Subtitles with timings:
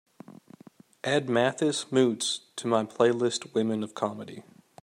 [1.03, 4.41] Add Mathis Mootz to my playlist women of comedy